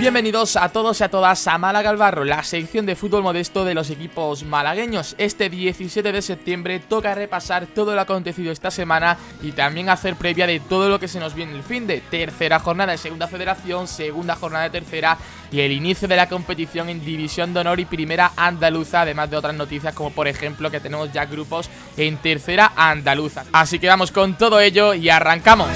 Bienvenidos 0.00 0.56
a 0.56 0.70
todos 0.70 0.98
y 0.98 1.04
a 1.04 1.10
todas 1.10 1.46
a 1.46 1.58
Málaga 1.58 1.90
al 1.90 1.98
Barro, 1.98 2.24
la 2.24 2.42
sección 2.42 2.86
de 2.86 2.96
fútbol 2.96 3.22
modesto 3.22 3.66
de 3.66 3.74
los 3.74 3.90
equipos 3.90 4.44
malagueños. 4.44 5.14
Este 5.18 5.50
17 5.50 6.10
de 6.10 6.22
septiembre 6.22 6.80
toca 6.80 7.14
repasar 7.14 7.66
todo 7.66 7.94
lo 7.94 8.00
acontecido 8.00 8.50
esta 8.50 8.70
semana 8.70 9.18
y 9.42 9.52
también 9.52 9.90
hacer 9.90 10.16
previa 10.16 10.46
de 10.46 10.58
todo 10.58 10.88
lo 10.88 10.98
que 10.98 11.06
se 11.06 11.20
nos 11.20 11.34
viene 11.34 11.52
el 11.52 11.62
fin 11.62 11.86
de 11.86 12.00
tercera 12.00 12.60
jornada 12.60 12.92
de 12.92 12.98
segunda 12.98 13.28
federación, 13.28 13.86
segunda 13.86 14.36
jornada 14.36 14.64
de 14.64 14.70
tercera 14.70 15.18
y 15.52 15.60
el 15.60 15.70
inicio 15.70 16.08
de 16.08 16.16
la 16.16 16.30
competición 16.30 16.88
en 16.88 17.04
división 17.04 17.52
de 17.52 17.60
honor 17.60 17.78
y 17.78 17.84
primera 17.84 18.32
andaluza, 18.36 19.02
además 19.02 19.28
de 19.28 19.36
otras 19.36 19.54
noticias 19.54 19.92
como 19.92 20.12
por 20.12 20.28
ejemplo 20.28 20.70
que 20.70 20.80
tenemos 20.80 21.12
ya 21.12 21.26
grupos 21.26 21.68
en 21.98 22.16
tercera 22.16 22.72
andaluza. 22.74 23.44
Así 23.52 23.78
que 23.78 23.88
vamos 23.88 24.10
con 24.12 24.38
todo 24.38 24.60
ello 24.60 24.94
y 24.94 25.10
arrancamos. 25.10 25.68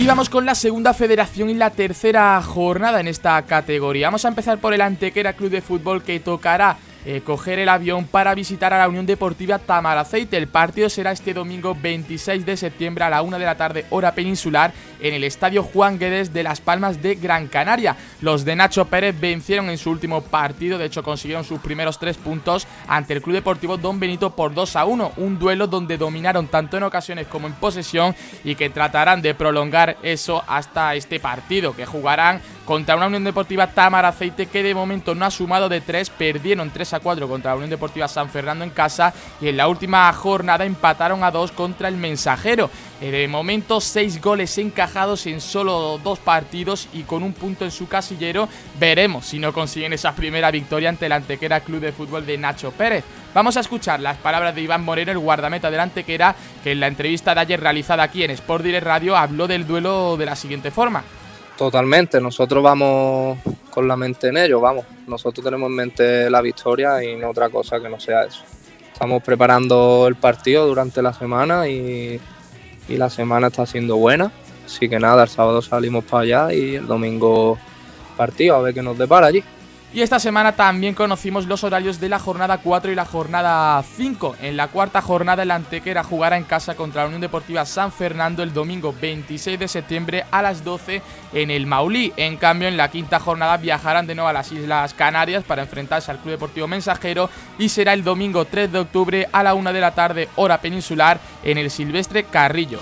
Y 0.00 0.06
vamos 0.06 0.30
con 0.30 0.46
la 0.46 0.54
segunda 0.54 0.94
federación 0.94 1.50
y 1.50 1.54
la 1.54 1.68
tercera 1.68 2.40
jornada 2.40 3.00
en 3.00 3.06
esta 3.06 3.42
categoría. 3.42 4.06
Vamos 4.06 4.24
a 4.24 4.28
empezar 4.28 4.56
por 4.56 4.72
el 4.72 4.80
Antequera 4.80 5.34
Club 5.34 5.50
de 5.50 5.60
Fútbol 5.60 6.02
que 6.02 6.18
tocará 6.20 6.78
eh, 7.04 7.22
coger 7.24 7.58
el 7.58 7.68
avión 7.68 8.06
para 8.06 8.34
visitar 8.34 8.72
a 8.74 8.78
la 8.78 8.88
Unión 8.88 9.06
Deportiva 9.06 9.58
Tamaraceite. 9.58 10.36
El 10.36 10.48
partido 10.48 10.88
será 10.88 11.12
este 11.12 11.34
domingo 11.34 11.74
26 11.74 12.44
de 12.44 12.56
septiembre 12.56 13.04
a 13.04 13.10
la 13.10 13.22
1 13.22 13.38
de 13.38 13.44
la 13.44 13.56
tarde, 13.56 13.86
hora 13.90 14.14
peninsular, 14.14 14.72
en 15.00 15.14
el 15.14 15.24
Estadio 15.24 15.62
Juan 15.62 15.98
Guedes 15.98 16.32
de 16.32 16.42
Las 16.42 16.60
Palmas 16.60 17.02
de 17.02 17.14
Gran 17.14 17.48
Canaria. 17.48 17.96
Los 18.20 18.44
de 18.44 18.56
Nacho 18.56 18.84
Pérez 18.84 19.18
vencieron 19.18 19.70
en 19.70 19.78
su 19.78 19.90
último 19.90 20.20
partido, 20.22 20.78
de 20.78 20.86
hecho 20.86 21.02
consiguieron 21.02 21.44
sus 21.44 21.60
primeros 21.60 21.98
tres 21.98 22.16
puntos 22.16 22.66
ante 22.86 23.14
el 23.14 23.22
Club 23.22 23.34
Deportivo 23.34 23.76
Don 23.76 23.98
Benito 23.98 24.34
por 24.36 24.52
2 24.52 24.76
a 24.76 24.84
1. 24.84 25.12
Un 25.16 25.38
duelo 25.38 25.66
donde 25.66 25.96
dominaron 25.96 26.48
tanto 26.48 26.76
en 26.76 26.82
ocasiones 26.82 27.26
como 27.26 27.46
en 27.46 27.54
posesión 27.54 28.14
y 28.44 28.54
que 28.54 28.70
tratarán 28.70 29.22
de 29.22 29.34
prolongar 29.34 29.96
eso 30.02 30.42
hasta 30.46 30.94
este 30.94 31.20
partido 31.20 31.74
que 31.74 31.86
jugarán 31.86 32.40
contra 32.64 32.96
una 32.96 33.06
Unión 33.06 33.24
Deportiva 33.24 33.66
Tamaraceite 33.66 34.46
que 34.46 34.62
de 34.62 34.74
momento 34.74 35.14
no 35.14 35.24
ha 35.24 35.30
sumado 35.30 35.68
de 35.68 35.80
3, 35.80 36.10
perdieron 36.10 36.70
3 36.70 36.94
a 36.94 37.00
4 37.00 37.28
contra 37.28 37.52
la 37.52 37.56
Unión 37.56 37.70
Deportiva 37.70 38.08
San 38.08 38.30
Fernando 38.30 38.64
en 38.64 38.70
casa 38.70 39.12
y 39.40 39.48
en 39.48 39.56
la 39.56 39.68
última 39.68 40.12
jornada 40.12 40.64
empataron 40.64 41.24
a 41.24 41.30
2 41.30 41.52
contra 41.52 41.88
el 41.88 41.96
Mensajero. 41.96 42.70
Eh, 43.00 43.10
de 43.10 43.28
momento 43.28 43.80
6 43.80 44.20
goles 44.20 44.56
encajados 44.58 45.26
en 45.26 45.40
solo 45.40 45.98
dos 46.02 46.18
partidos 46.18 46.88
y 46.92 47.02
con 47.02 47.22
un 47.22 47.32
punto 47.32 47.64
en 47.64 47.70
su 47.70 47.88
casillero. 47.88 48.48
Veremos 48.78 49.26
si 49.26 49.38
no 49.38 49.52
consiguen 49.52 49.92
esa 49.92 50.14
primera 50.14 50.50
victoria 50.50 50.90
ante 50.90 51.06
el 51.06 51.12
Antequera 51.12 51.60
Club 51.60 51.80
de 51.80 51.92
Fútbol 51.92 52.26
de 52.26 52.38
Nacho 52.38 52.72
Pérez. 52.72 53.04
Vamos 53.32 53.56
a 53.56 53.60
escuchar 53.60 54.00
las 54.00 54.16
palabras 54.16 54.54
de 54.54 54.62
Iván 54.62 54.84
Moreno, 54.84 55.12
el 55.12 55.18
guardameta 55.18 55.70
del 55.70 55.80
Antequera, 55.80 56.34
que 56.62 56.72
en 56.72 56.80
la 56.80 56.88
entrevista 56.88 57.34
de 57.34 57.40
ayer 57.40 57.60
realizada 57.60 58.02
aquí 58.02 58.24
en 58.24 58.32
Sport 58.32 58.64
Direct 58.64 58.86
Radio 58.86 59.16
habló 59.16 59.46
del 59.46 59.66
duelo 59.66 60.16
de 60.16 60.26
la 60.26 60.36
siguiente 60.36 60.70
forma. 60.70 61.04
Totalmente, 61.60 62.22
nosotros 62.22 62.64
vamos 62.64 63.38
con 63.68 63.86
la 63.86 63.94
mente 63.94 64.28
en 64.28 64.38
ello, 64.38 64.62
vamos. 64.62 64.86
Nosotros 65.06 65.44
tenemos 65.44 65.68
en 65.68 65.76
mente 65.76 66.30
la 66.30 66.40
victoria 66.40 67.04
y 67.04 67.16
no 67.16 67.28
otra 67.28 67.50
cosa 67.50 67.78
que 67.78 67.86
no 67.90 68.00
sea 68.00 68.22
eso. 68.22 68.40
Estamos 68.90 69.22
preparando 69.22 70.06
el 70.08 70.14
partido 70.14 70.66
durante 70.66 71.02
la 71.02 71.12
semana 71.12 71.68
y, 71.68 72.18
la 72.88 73.10
semana 73.10 73.48
está 73.48 73.66
siendo 73.66 73.98
buena. 73.98 74.32
Así 74.64 74.88
que 74.88 74.98
nada, 74.98 75.24
el 75.24 75.28
sábado 75.28 75.60
salimos 75.60 76.02
para 76.04 76.22
allá 76.22 76.54
y 76.54 76.76
el 76.76 76.86
domingo 76.86 77.58
partido, 78.16 78.56
a 78.56 78.62
ver 78.62 78.72
qué 78.72 78.80
nos 78.80 78.96
depara 78.96 79.26
allí. 79.26 79.44
Y 79.92 80.02
esta 80.02 80.20
semana 80.20 80.52
también 80.52 80.94
conocimos 80.94 81.46
los 81.46 81.64
horarios 81.64 81.98
de 81.98 82.08
la 82.08 82.20
jornada 82.20 82.58
4 82.58 82.92
y 82.92 82.94
la 82.94 83.04
jornada 83.04 83.82
5. 83.82 84.36
En 84.40 84.56
la 84.56 84.68
cuarta 84.68 85.02
jornada 85.02 85.42
el 85.42 85.50
Antequera 85.50 86.04
jugará 86.04 86.36
en 86.36 86.44
casa 86.44 86.76
contra 86.76 87.02
la 87.02 87.08
Unión 87.08 87.20
Deportiva 87.20 87.66
San 87.66 87.90
Fernando 87.90 88.44
el 88.44 88.52
domingo 88.52 88.94
26 89.00 89.58
de 89.58 89.66
septiembre 89.66 90.24
a 90.30 90.42
las 90.42 90.62
12 90.62 91.02
en 91.32 91.50
el 91.50 91.66
Maulí. 91.66 92.12
En 92.16 92.36
cambio 92.36 92.68
en 92.68 92.76
la 92.76 92.88
quinta 92.88 93.18
jornada 93.18 93.56
viajarán 93.56 94.06
de 94.06 94.14
nuevo 94.14 94.28
a 94.28 94.32
las 94.32 94.52
Islas 94.52 94.94
Canarias 94.94 95.42
para 95.42 95.62
enfrentarse 95.62 96.12
al 96.12 96.18
Club 96.18 96.34
Deportivo 96.34 96.68
Mensajero 96.68 97.28
y 97.58 97.68
será 97.68 97.92
el 97.92 98.04
domingo 98.04 98.44
3 98.44 98.70
de 98.70 98.78
octubre 98.78 99.28
a 99.32 99.42
la 99.42 99.54
1 99.54 99.72
de 99.72 99.80
la 99.80 99.90
tarde 99.90 100.28
hora 100.36 100.60
peninsular 100.60 101.18
en 101.42 101.58
el 101.58 101.68
Silvestre 101.68 102.22
Carrillo. 102.22 102.78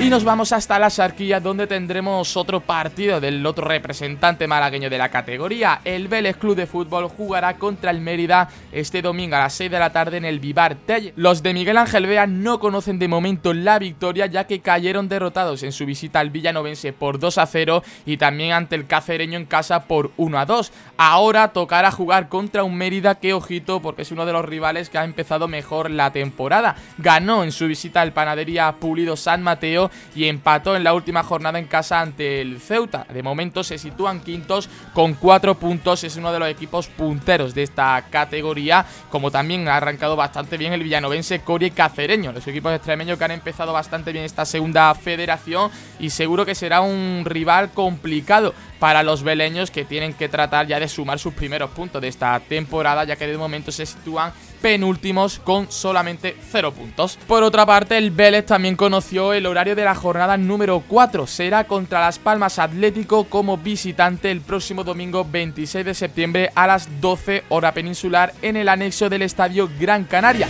Y 0.00 0.10
nos 0.10 0.24
vamos 0.24 0.52
hasta 0.52 0.78
la 0.78 0.90
Sarquilla 0.90 1.40
donde 1.40 1.66
tendremos 1.66 2.36
otro 2.36 2.60
partido 2.60 3.20
del 3.20 3.46
otro 3.46 3.66
representante 3.66 4.46
malagueño 4.46 4.90
de 4.90 4.98
la 4.98 5.08
categoría. 5.08 5.80
El 5.84 6.08
Vélez 6.08 6.36
Club 6.36 6.56
de 6.56 6.66
Fútbol 6.66 7.08
jugará 7.08 7.56
contra 7.56 7.90
el 7.90 8.00
Mérida 8.00 8.50
este 8.70 9.00
domingo 9.00 9.36
a 9.36 9.40
las 9.40 9.54
6 9.54 9.70
de 9.70 9.78
la 9.78 9.92
tarde 9.92 10.18
en 10.18 10.26
el 10.26 10.40
Vivar 10.40 10.74
Tell. 10.74 11.14
Los 11.16 11.42
de 11.42 11.54
Miguel 11.54 11.78
Ángel 11.78 12.06
Bea 12.06 12.26
no 12.26 12.58
conocen 12.58 12.98
de 12.98 13.08
momento 13.08 13.54
la 13.54 13.78
victoria 13.78 14.26
ya 14.26 14.46
que 14.46 14.60
cayeron 14.60 15.08
derrotados 15.08 15.62
en 15.62 15.72
su 15.72 15.86
visita 15.86 16.20
al 16.20 16.30
Villanovense 16.30 16.92
por 16.92 17.18
2 17.18 17.38
a 17.38 17.46
0 17.46 17.82
y 18.04 18.18
también 18.18 18.52
ante 18.52 18.76
el 18.76 18.86
Cacereño 18.86 19.38
en 19.38 19.46
casa 19.46 19.84
por 19.84 20.10
1 20.18 20.38
a 20.38 20.44
2. 20.44 20.72
Ahora 20.98 21.52
tocará 21.52 21.90
jugar 21.90 22.28
contra 22.28 22.64
un 22.64 22.76
Mérida 22.76 23.14
que 23.14 23.32
ojito 23.32 23.80
porque 23.80 24.02
es 24.02 24.12
uno 24.12 24.26
de 24.26 24.32
los 24.32 24.44
rivales 24.44 24.90
que 24.90 24.98
ha 24.98 25.04
empezado 25.04 25.48
mejor 25.48 25.90
la 25.90 26.12
temporada. 26.12 26.76
Ganó 26.98 27.42
en 27.42 27.52
su 27.52 27.68
visita 27.68 28.02
al 28.02 28.12
Panadería 28.12 28.72
Pulido 28.72 29.16
San 29.16 29.42
Mateo 29.42 29.83
y 30.14 30.26
empató 30.26 30.76
en 30.76 30.84
la 30.84 30.94
última 30.94 31.22
jornada 31.22 31.58
en 31.58 31.66
casa 31.66 32.00
ante 32.00 32.40
el 32.40 32.60
Ceuta. 32.60 33.06
De 33.12 33.22
momento 33.22 33.64
se 33.64 33.78
sitúan 33.78 34.20
quintos 34.20 34.68
con 34.92 35.14
cuatro 35.14 35.54
puntos, 35.54 36.04
es 36.04 36.16
uno 36.16 36.32
de 36.32 36.38
los 36.38 36.48
equipos 36.48 36.88
punteros 36.88 37.54
de 37.54 37.62
esta 37.62 38.04
categoría, 38.10 38.84
como 39.10 39.30
también 39.30 39.68
ha 39.68 39.76
arrancado 39.76 40.16
bastante 40.16 40.56
bien 40.56 40.72
el 40.72 40.82
villanovense 40.82 41.40
Coria 41.40 41.70
Cacereño, 41.70 42.32
los 42.32 42.46
equipos 42.46 42.72
extremeños 42.72 43.18
que 43.18 43.24
han 43.24 43.30
empezado 43.30 43.72
bastante 43.72 44.12
bien 44.12 44.24
esta 44.24 44.44
segunda 44.44 44.94
federación 44.94 45.70
y 45.98 46.10
seguro 46.10 46.44
que 46.44 46.54
será 46.54 46.80
un 46.80 47.22
rival 47.24 47.70
complicado 47.72 48.54
para 48.78 49.02
los 49.02 49.22
beleños 49.22 49.70
que 49.70 49.84
tienen 49.84 50.12
que 50.12 50.28
tratar 50.28 50.66
ya 50.66 50.78
de 50.78 50.88
sumar 50.88 51.18
sus 51.18 51.34
primeros 51.34 51.70
puntos 51.70 52.02
de 52.02 52.08
esta 52.08 52.38
temporada, 52.40 53.04
ya 53.04 53.16
que 53.16 53.26
de 53.26 53.38
momento 53.38 53.72
se 53.72 53.86
sitúan 53.86 54.32
penúltimos 54.64 55.40
con 55.40 55.70
solamente 55.70 56.34
0 56.50 56.72
puntos. 56.72 57.18
Por 57.26 57.42
otra 57.42 57.66
parte, 57.66 57.98
el 57.98 58.10
Vélez 58.10 58.46
también 58.46 58.76
conoció 58.76 59.34
el 59.34 59.44
horario 59.44 59.76
de 59.76 59.84
la 59.84 59.94
jornada 59.94 60.38
número 60.38 60.82
4. 60.88 61.26
Será 61.26 61.64
contra 61.64 62.00
Las 62.00 62.18
Palmas 62.18 62.58
Atlético 62.58 63.24
como 63.24 63.58
visitante 63.58 64.30
el 64.30 64.40
próximo 64.40 64.82
domingo 64.82 65.26
26 65.30 65.84
de 65.84 65.92
septiembre 65.92 66.50
a 66.54 66.66
las 66.66 66.88
12 67.02 67.44
hora 67.50 67.74
peninsular 67.74 68.32
en 68.40 68.56
el 68.56 68.70
anexo 68.70 69.10
del 69.10 69.20
Estadio 69.20 69.68
Gran 69.78 70.04
Canaria. 70.04 70.48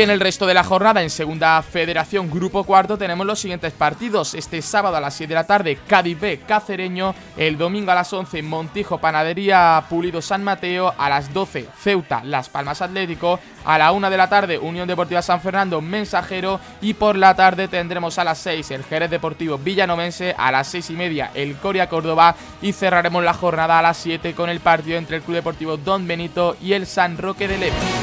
Y 0.00 0.02
en 0.02 0.08
el 0.08 0.20
resto 0.20 0.46
de 0.46 0.54
la 0.54 0.64
jornada, 0.64 1.02
en 1.02 1.10
Segunda 1.10 1.60
Federación 1.60 2.30
Grupo 2.30 2.64
Cuarto, 2.64 2.96
tenemos 2.96 3.26
los 3.26 3.38
siguientes 3.38 3.74
partidos. 3.74 4.32
Este 4.32 4.62
sábado 4.62 4.96
a 4.96 5.00
las 5.00 5.12
7 5.12 5.28
de 5.28 5.34
la 5.34 5.46
tarde, 5.46 5.78
Cádiz 5.86 6.18
B, 6.18 6.40
Cacereño. 6.48 7.14
El 7.36 7.58
domingo 7.58 7.90
a 7.90 7.96
las 7.96 8.10
11, 8.10 8.40
Montijo, 8.40 8.96
Panadería 8.96 9.84
Pulido 9.90 10.22
San 10.22 10.42
Mateo. 10.42 10.94
A 10.96 11.10
las 11.10 11.34
12, 11.34 11.68
Ceuta, 11.78 12.22
Las 12.24 12.48
Palmas 12.48 12.80
Atlético. 12.80 13.40
A 13.66 13.76
la 13.76 13.92
1 13.92 14.08
de 14.08 14.16
la 14.16 14.30
tarde, 14.30 14.56
Unión 14.56 14.88
Deportiva 14.88 15.20
San 15.20 15.42
Fernando, 15.42 15.82
Mensajero. 15.82 16.60
Y 16.80 16.94
por 16.94 17.16
la 17.16 17.34
tarde 17.34 17.68
tendremos 17.68 18.18
a 18.18 18.24
las 18.24 18.38
6, 18.38 18.70
el 18.70 18.84
Jerez 18.84 19.10
Deportivo 19.10 19.58
Villanovense. 19.58 20.34
A 20.38 20.50
las 20.50 20.68
6 20.68 20.88
y 20.88 20.94
media, 20.94 21.30
el 21.34 21.56
Coria 21.56 21.90
Córdoba. 21.90 22.36
Y 22.62 22.72
cerraremos 22.72 23.22
la 23.22 23.34
jornada 23.34 23.78
a 23.78 23.82
las 23.82 23.98
7 23.98 24.32
con 24.32 24.48
el 24.48 24.60
partido 24.60 24.96
entre 24.96 25.18
el 25.18 25.22
Club 25.22 25.36
Deportivo 25.36 25.76
Don 25.76 26.06
Benito 26.06 26.56
y 26.62 26.72
el 26.72 26.86
San 26.86 27.18
Roque 27.18 27.46
de 27.46 27.58
Leve. 27.58 27.99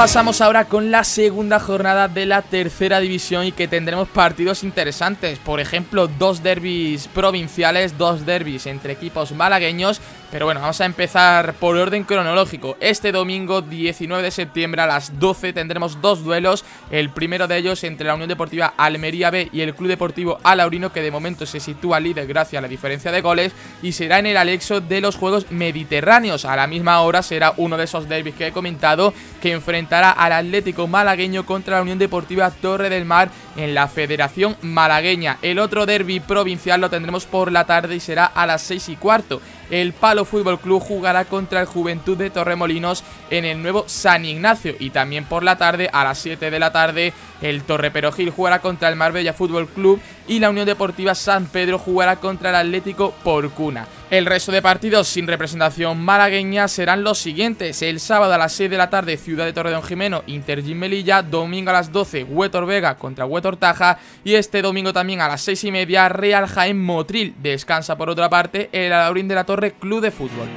Pasamos 0.00 0.40
ahora 0.40 0.64
con 0.64 0.90
la 0.90 1.04
segunda 1.04 1.60
jornada 1.60 2.08
de 2.08 2.24
la 2.24 2.40
tercera 2.40 3.00
división 3.00 3.44
y 3.44 3.52
que 3.52 3.68
tendremos 3.68 4.08
partidos 4.08 4.64
interesantes. 4.64 5.38
Por 5.38 5.60
ejemplo, 5.60 6.08
dos 6.08 6.42
derbis 6.42 7.06
provinciales, 7.08 7.98
dos 7.98 8.24
derbis 8.24 8.64
entre 8.64 8.94
equipos 8.94 9.32
malagueños. 9.32 10.00
Pero 10.30 10.46
bueno, 10.46 10.60
vamos 10.60 10.80
a 10.80 10.86
empezar 10.86 11.54
por 11.54 11.76
orden 11.76 12.04
cronológico. 12.04 12.76
Este 12.80 13.10
domingo 13.10 13.62
19 13.62 14.22
de 14.22 14.30
septiembre 14.30 14.80
a 14.80 14.86
las 14.86 15.18
12 15.18 15.52
tendremos 15.52 16.00
dos 16.00 16.24
duelos. 16.24 16.64
El 16.90 17.10
primero 17.10 17.48
de 17.48 17.58
ellos 17.58 17.82
entre 17.82 18.06
la 18.06 18.14
Unión 18.14 18.28
Deportiva 18.28 18.72
Almería 18.76 19.30
B 19.30 19.50
y 19.52 19.60
el 19.60 19.74
Club 19.74 19.88
Deportivo 19.88 20.38
Alaurino 20.44 20.92
que 20.92 21.02
de 21.02 21.10
momento 21.10 21.46
se 21.46 21.58
sitúa 21.58 21.98
líder 21.98 22.28
gracias 22.28 22.58
a 22.58 22.62
la 22.62 22.68
diferencia 22.68 23.10
de 23.10 23.20
goles. 23.20 23.52
Y 23.82 23.92
será 23.92 24.20
en 24.20 24.26
el 24.26 24.36
Alexo 24.36 24.80
de 24.80 25.00
los 25.00 25.16
Juegos 25.16 25.50
Mediterráneos. 25.50 26.44
A 26.44 26.56
la 26.56 26.68
misma 26.68 27.00
hora 27.00 27.22
será 27.22 27.52
uno 27.56 27.76
de 27.76 27.84
esos 27.84 28.08
derbis 28.08 28.36
que 28.36 28.46
he 28.46 28.52
comentado 28.52 29.12
que 29.42 29.50
enfrentará 29.90 30.12
al 30.12 30.32
Atlético 30.32 30.86
Malagueño 30.86 31.44
contra 31.44 31.76
la 31.76 31.82
Unión 31.82 31.98
Deportiva 31.98 32.48
Torre 32.52 32.88
del 32.88 33.04
Mar 33.04 33.28
en 33.56 33.74
la 33.74 33.88
Federación 33.88 34.56
Malagueña. 34.62 35.38
El 35.42 35.58
otro 35.58 35.84
derby 35.84 36.20
provincial 36.20 36.80
lo 36.80 36.90
tendremos 36.90 37.26
por 37.26 37.50
la 37.50 37.64
tarde 37.64 37.96
y 37.96 38.00
será 38.00 38.26
a 38.26 38.46
las 38.46 38.62
6 38.62 38.90
y 38.90 38.96
cuarto 38.96 39.40
el 39.70 39.92
Palo 39.92 40.24
Fútbol 40.24 40.60
Club 40.60 40.80
jugará 40.80 41.24
contra 41.24 41.60
el 41.60 41.66
Juventud 41.66 42.16
de 42.16 42.30
Torremolinos 42.30 43.02
en 43.30 43.44
el 43.44 43.62
nuevo 43.62 43.84
San 43.86 44.24
Ignacio. 44.24 44.74
Y 44.78 44.90
también 44.90 45.24
por 45.24 45.42
la 45.42 45.56
tarde, 45.56 45.88
a 45.92 46.04
las 46.04 46.18
7 46.18 46.50
de 46.50 46.58
la 46.58 46.72
tarde, 46.72 47.12
el 47.40 47.62
Torre 47.62 47.90
Perogil 47.90 48.30
jugará 48.30 48.60
contra 48.60 48.88
el 48.88 48.96
Marbella 48.96 49.32
Fútbol 49.32 49.68
Club 49.68 50.00
y 50.28 50.38
la 50.38 50.50
Unión 50.50 50.66
Deportiva 50.66 51.14
San 51.14 51.46
Pedro 51.46 51.78
jugará 51.78 52.16
contra 52.16 52.50
el 52.50 52.56
Atlético 52.56 53.12
Porcuna. 53.24 53.86
El 54.10 54.26
resto 54.26 54.50
de 54.50 54.60
partidos 54.60 55.06
sin 55.06 55.28
representación 55.28 56.04
malagueña 56.04 56.66
serán 56.66 57.04
los 57.04 57.16
siguientes. 57.18 57.80
El 57.80 58.00
sábado 58.00 58.34
a 58.34 58.38
las 58.38 58.52
6 58.54 58.68
de 58.68 58.76
la 58.76 58.90
tarde, 58.90 59.16
Ciudad 59.16 59.44
de 59.44 59.52
Torredón 59.52 59.84
Jimeno, 59.84 60.24
Inter 60.26 60.64
Melilla. 60.64 61.22
Domingo 61.22 61.70
a 61.70 61.74
las 61.74 61.92
12, 61.92 62.24
Huetor 62.24 62.66
Vega 62.66 62.96
contra 62.96 63.24
Huetor 63.24 63.56
Taja. 63.56 64.00
Y 64.24 64.34
este 64.34 64.62
domingo 64.62 64.92
también 64.92 65.20
a 65.20 65.28
las 65.28 65.42
6 65.42 65.62
y 65.62 65.70
media, 65.70 66.08
Real 66.08 66.48
Jaén 66.48 66.82
Motril. 66.82 67.36
Descansa 67.40 67.96
por 67.96 68.10
otra 68.10 68.28
parte 68.28 68.68
el 68.72 68.92
Alaurín 68.92 69.28
de 69.28 69.36
la 69.36 69.44
Torre 69.44 69.74
Club 69.74 70.00
de 70.00 70.10
Fútbol. 70.10 70.48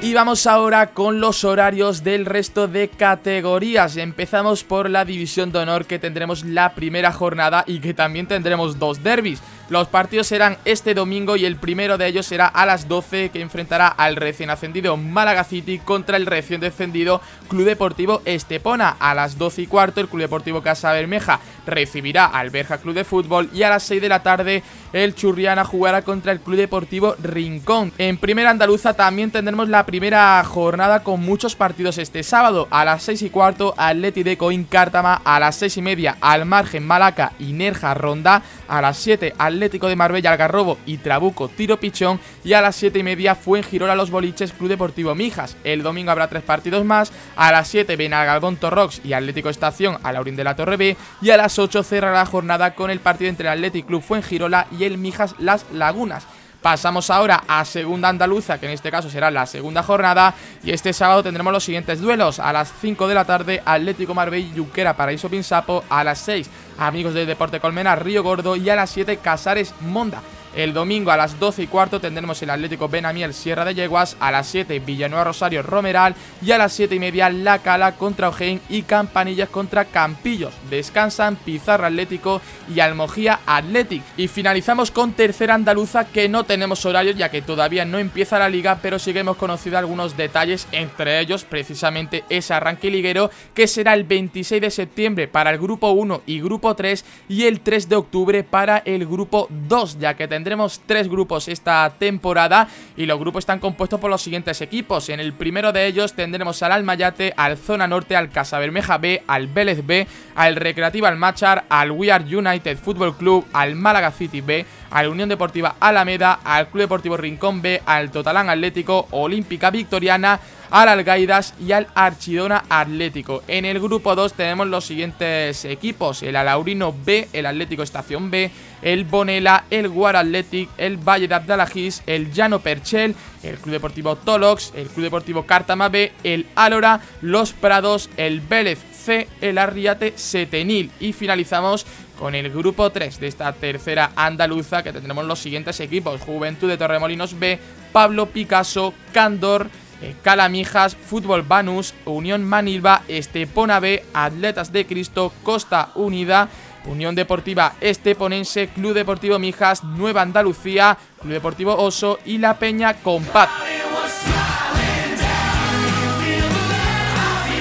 Y 0.00 0.14
vamos 0.14 0.46
ahora 0.46 0.90
con 0.90 1.20
los 1.20 1.44
horarios 1.44 2.02
del 2.02 2.24
resto 2.24 2.68
de 2.68 2.88
categorías. 2.88 3.96
Empezamos 3.96 4.62
por 4.62 4.88
la 4.90 5.04
división 5.04 5.50
de 5.50 5.58
honor 5.58 5.86
que 5.86 5.98
tendremos 5.98 6.44
la 6.44 6.74
primera 6.74 7.12
jornada 7.12 7.64
y 7.66 7.80
que 7.80 7.94
también 7.94 8.26
tendremos 8.28 8.78
dos 8.78 9.02
derbis. 9.02 9.42
Los 9.68 9.88
partidos 9.88 10.26
serán 10.26 10.56
este 10.64 10.94
domingo 10.94 11.36
y 11.36 11.44
el 11.44 11.56
primero 11.56 11.98
de 11.98 12.06
ellos 12.06 12.24
será 12.24 12.46
a 12.46 12.64
las 12.64 12.88
12 12.88 13.28
que 13.28 13.42
enfrentará 13.42 13.88
al 13.88 14.16
recién 14.16 14.48
ascendido 14.48 14.96
Málaga 14.96 15.44
City 15.44 15.78
contra 15.78 16.16
el 16.16 16.24
recién 16.24 16.60
descendido 16.60 17.20
Club 17.48 17.64
Deportivo 17.64 18.22
Estepona. 18.24 18.96
A 18.98 19.14
las 19.14 19.36
12 19.36 19.62
y 19.62 19.66
cuarto 19.66 20.00
el 20.00 20.08
Club 20.08 20.22
Deportivo 20.22 20.62
Casa 20.62 20.92
Bermeja 20.92 21.40
recibirá 21.66 22.24
al 22.24 22.48
Berja 22.48 22.78
Club 22.78 22.94
de 22.94 23.04
Fútbol 23.04 23.50
y 23.52 23.62
a 23.62 23.68
las 23.68 23.82
6 23.82 24.00
de 24.00 24.08
la 24.08 24.22
tarde 24.22 24.62
el 24.94 25.14
Churriana 25.14 25.64
jugará 25.64 26.00
contra 26.00 26.32
el 26.32 26.40
Club 26.40 26.56
Deportivo 26.56 27.14
Rincón. 27.22 27.92
En 27.98 28.16
primera 28.16 28.48
andaluza 28.48 28.94
también 28.94 29.30
tendremos 29.30 29.68
la 29.68 29.84
primera 29.84 30.42
jornada 30.44 31.02
con 31.02 31.20
muchos 31.20 31.54
partidos 31.54 31.98
este 31.98 32.22
sábado. 32.22 32.68
A 32.70 32.86
las 32.86 33.02
6 33.02 33.20
y 33.20 33.30
cuarto 33.30 33.74
Atleti 33.76 34.22
de 34.22 34.38
Coín 34.38 34.64
Cártama, 34.64 35.20
a 35.24 35.38
las 35.38 35.56
6 35.56 35.76
y 35.76 35.82
media 35.82 36.16
al 36.22 36.46
margen 36.46 36.86
Malaca 36.86 37.32
y 37.38 37.52
Nerja 37.52 37.92
Ronda, 37.92 38.42
a 38.66 38.80
las 38.80 38.96
7 38.96 39.34
Atlético 39.58 39.88
de 39.88 39.96
Marbella 39.96 40.30
Algarrobo 40.30 40.78
y 40.86 40.98
Trabuco 40.98 41.48
Tiro 41.48 41.80
Pichón 41.80 42.20
y 42.44 42.52
a 42.52 42.62
las 42.62 42.76
7 42.76 43.00
y 43.00 43.02
media 43.02 43.34
fue 43.34 43.58
en 43.58 43.64
Girola 43.64 43.96
Los 43.96 44.10
Boliches 44.10 44.52
Club 44.52 44.68
Deportivo 44.68 45.14
Mijas. 45.14 45.56
El 45.64 45.82
domingo 45.82 46.10
habrá 46.10 46.28
tres 46.28 46.44
partidos 46.44 46.84
más, 46.84 47.12
a 47.36 47.50
las 47.50 47.68
7 47.68 47.96
Benalgalbón 47.96 48.56
Torrox 48.56 49.00
y 49.04 49.12
Atlético 49.12 49.50
Estación 49.50 49.98
a 50.02 50.12
Laurín 50.12 50.36
de 50.36 50.44
la 50.44 50.56
Torre 50.56 50.76
B 50.76 50.96
y 51.20 51.30
a 51.30 51.36
las 51.36 51.58
8 51.58 51.82
cerrará 51.82 52.14
la 52.14 52.26
jornada 52.26 52.74
con 52.74 52.90
el 52.90 53.00
partido 53.00 53.30
entre 53.30 53.48
el 53.48 53.54
Atlético 53.54 53.88
Club 53.88 54.02
Fuengirola 54.02 54.68
y 54.78 54.84
el 54.84 54.96
Mijas 54.96 55.34
Las 55.38 55.66
Lagunas. 55.72 56.26
Pasamos 56.62 57.08
ahora 57.10 57.44
a 57.46 57.64
segunda 57.64 58.08
andaluza, 58.08 58.58
que 58.58 58.66
en 58.66 58.72
este 58.72 58.90
caso 58.90 59.08
será 59.08 59.30
la 59.30 59.46
segunda 59.46 59.82
jornada. 59.82 60.34
Y 60.64 60.72
este 60.72 60.92
sábado 60.92 61.22
tendremos 61.22 61.52
los 61.52 61.64
siguientes 61.64 62.00
duelos. 62.00 62.40
A 62.40 62.52
las 62.52 62.72
5 62.80 63.06
de 63.06 63.14
la 63.14 63.24
tarde, 63.24 63.62
Atlético 63.64 64.12
Marbella 64.14 64.54
Yuquera 64.54 64.96
Paraíso 64.96 65.28
Pinsapo. 65.28 65.84
A 65.88 66.02
las 66.02 66.18
6, 66.18 66.50
Amigos 66.78 67.14
del 67.14 67.26
Deporte 67.26 67.60
Colmena 67.60 67.94
Río 67.94 68.24
Gordo. 68.24 68.56
Y 68.56 68.68
a 68.70 68.76
las 68.76 68.90
7, 68.90 69.18
Casares 69.18 69.72
Monda. 69.80 70.20
El 70.54 70.72
domingo 70.72 71.10
a 71.10 71.16
las 71.16 71.38
12 71.38 71.62
y 71.62 71.66
cuarto 71.66 72.00
tendremos 72.00 72.42
el 72.42 72.50
Atlético 72.50 72.88
Benamiel 72.88 73.34
Sierra 73.34 73.64
de 73.64 73.74
Yeguas, 73.74 74.16
a 74.18 74.30
las 74.30 74.46
7 74.48 74.78
Villanueva 74.80 75.24
Rosario 75.24 75.62
Romeral 75.62 76.14
y 76.42 76.52
a 76.52 76.58
las 76.58 76.72
7 76.72 76.94
y 76.94 76.98
media 76.98 77.30
La 77.30 77.58
Cala 77.58 77.92
contra 77.92 78.28
Ojén 78.28 78.60
y 78.68 78.82
Campanillas 78.82 79.50
contra 79.50 79.84
Campillos. 79.84 80.54
Descansan 80.70 81.36
Pizarra 81.36 81.88
Atlético 81.88 82.40
y 82.74 82.80
Almojía 82.80 83.40
Athletic. 83.46 84.02
Y 84.16 84.28
finalizamos 84.28 84.90
con 84.90 85.12
tercera 85.12 85.54
andaluza 85.54 86.06
que 86.06 86.28
no 86.28 86.44
tenemos 86.44 86.84
horarios 86.86 87.16
ya 87.16 87.30
que 87.30 87.42
todavía 87.42 87.84
no 87.84 87.98
empieza 87.98 88.38
la 88.38 88.48
liga, 88.48 88.78
pero 88.80 88.98
sí 88.98 89.12
que 89.12 89.20
hemos 89.20 89.36
conocido 89.36 89.78
algunos 89.78 90.16
detalles, 90.16 90.66
entre 90.72 91.20
ellos 91.20 91.44
precisamente 91.44 92.24
ese 92.30 92.54
arranque 92.54 92.90
liguero 92.90 93.30
que 93.54 93.66
será 93.66 93.94
el 93.94 94.04
26 94.04 94.62
de 94.62 94.70
septiembre 94.70 95.28
para 95.28 95.50
el 95.50 95.58
grupo 95.58 95.90
1 95.90 96.22
y 96.26 96.40
grupo 96.40 96.74
3 96.74 97.04
y 97.28 97.44
el 97.44 97.60
3 97.60 97.88
de 97.88 97.96
octubre 97.96 98.44
para 98.44 98.78
el 98.78 99.06
grupo 99.06 99.46
2, 99.50 99.98
ya 99.98 100.14
que 100.14 100.26
tendremos 100.26 100.37
tendremos 100.38 100.80
tres 100.86 101.08
grupos 101.08 101.48
esta 101.48 101.92
temporada 101.98 102.68
y 102.96 103.06
los 103.06 103.18
grupos 103.18 103.40
están 103.40 103.58
compuestos 103.58 103.98
por 103.98 104.08
los 104.08 104.22
siguientes 104.22 104.60
equipos. 104.60 105.08
En 105.08 105.18
el 105.18 105.32
primero 105.32 105.72
de 105.72 105.88
ellos 105.88 106.14
tendremos 106.14 106.62
al 106.62 106.70
Almayate, 106.70 107.34
al 107.36 107.58
Zona 107.58 107.88
Norte, 107.88 108.14
al 108.14 108.30
Casabermeja 108.30 108.98
B, 108.98 109.24
al 109.26 109.48
Vélez 109.48 109.84
B, 109.84 110.06
al 110.36 110.54
Recreativa 110.54 111.08
Almachar, 111.08 111.64
al 111.68 111.90
We 111.90 112.12
Are 112.12 112.24
United 112.24 112.78
Football 112.78 113.16
Club, 113.16 113.46
al 113.52 113.74
Málaga 113.74 114.12
City 114.12 114.40
B, 114.40 114.64
al 114.92 115.08
Unión 115.08 115.28
Deportiva 115.28 115.74
Alameda, 115.80 116.38
al 116.44 116.68
Club 116.68 116.82
Deportivo 116.82 117.16
Rincón 117.16 117.60
B, 117.60 117.82
al 117.84 118.12
Totalán 118.12 118.48
Atlético, 118.48 119.08
Olímpica 119.10 119.72
Victoriana, 119.72 120.38
al 120.70 120.88
Algaidas 120.88 121.54
y 121.60 121.72
al 121.72 121.88
Archidona 121.94 122.64
Atlético. 122.68 123.42
En 123.48 123.64
el 123.64 123.80
grupo 123.80 124.14
2 124.14 124.34
tenemos 124.34 124.66
los 124.66 124.84
siguientes 124.84 125.64
equipos, 125.64 126.22
el 126.22 126.36
Alaurino 126.36 126.94
B, 127.04 127.28
el 127.32 127.46
Atlético 127.46 127.82
Estación 127.82 128.30
B, 128.30 128.50
el 128.82 129.04
Bonela, 129.04 129.64
el 129.70 129.88
Guar 129.88 130.16
Athletic, 130.16 130.70
el 130.78 130.96
Valle 130.96 131.28
de 131.28 131.34
Abdalajís, 131.34 132.02
el 132.06 132.32
Llano 132.32 132.60
Perchel, 132.60 133.14
el 133.42 133.56
Club 133.56 133.72
Deportivo 133.72 134.16
Tolox, 134.16 134.72
el 134.74 134.88
Club 134.88 135.04
Deportivo 135.04 135.46
Cártama 135.46 135.88
B, 135.88 136.12
el 136.24 136.46
Álora, 136.54 137.00
los 137.20 137.52
Prados, 137.52 138.10
el 138.16 138.40
Vélez 138.40 138.78
C, 138.92 139.28
el 139.40 139.58
Arriate 139.58 140.14
Setenil. 140.16 140.90
Y 141.00 141.12
finalizamos 141.12 141.86
con 142.18 142.34
el 142.34 142.50
grupo 142.50 142.90
3 142.90 143.20
de 143.20 143.28
esta 143.28 143.52
tercera 143.52 144.10
andaluza 144.16 144.82
que 144.82 144.92
tendremos 144.92 145.24
los 145.24 145.38
siguientes 145.38 145.78
equipos, 145.80 146.20
Juventud 146.20 146.68
de 146.68 146.76
Torremolinos 146.76 147.38
B, 147.38 147.58
Pablo 147.92 148.26
Picasso, 148.26 148.92
Candor, 149.12 149.68
eh, 150.02 150.14
Calamijas, 150.22 150.94
Fútbol 150.96 151.42
Banus, 151.42 151.94
Unión 152.04 152.44
Manilva, 152.44 153.02
Estepona 153.08 153.80
B, 153.80 154.04
Atletas 154.14 154.72
de 154.72 154.86
Cristo, 154.86 155.32
Costa 155.42 155.90
Unida, 155.94 156.48
Unión 156.84 157.14
Deportiva 157.14 157.74
Esteponense, 157.80 158.68
Club 158.68 158.94
Deportivo 158.94 159.38
Mijas, 159.38 159.84
Nueva 159.84 160.22
Andalucía, 160.22 160.96
Club 161.20 161.32
Deportivo 161.32 161.76
Oso 161.76 162.18
y 162.24 162.38
La 162.38 162.58
Peña 162.58 162.94
Compat. 162.94 163.48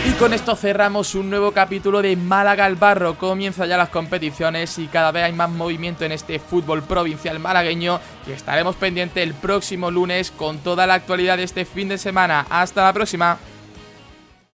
Y 0.08 0.12
con 0.12 0.34
esto 0.34 0.56
cerramos 0.56 1.16
un 1.16 1.30
nuevo 1.30 1.52
capítulo 1.52 2.02
de 2.02 2.16
Málaga 2.16 2.64
al 2.64 2.78
Barro. 2.78 3.18
Comienza 3.18 3.66
ya 3.66 3.75
las 3.75 3.90
competiciones 3.90 4.80
y 4.80 4.88
cada 4.88 5.12
vez 5.12 5.25
hay 5.25 5.34
más 5.34 5.50
movimiento 5.50 6.06
en 6.06 6.13
este 6.13 6.40
fútbol 6.40 6.84
provincial 6.84 7.40
malagueño. 7.40 8.00
Y 8.25 8.31
estaremos 8.31 8.78
pendientes 8.78 9.22
el 9.22 9.34
próximo 9.34 9.92
lunes 9.92 10.31
con 10.31 10.60
toda 10.60 10.88
la 10.88 10.94
actualidad 10.94 11.36
de 11.36 11.44
este 11.44 11.66
fin 11.66 11.90
de 11.90 11.98
semana. 11.98 12.48
Hasta 12.50 12.86
la 12.86 12.94
próxima. 12.94 13.38